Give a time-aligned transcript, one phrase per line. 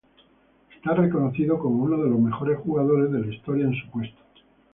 [0.75, 4.19] Está reconocido como uno de los mejores jugadores de la historia en su puesto.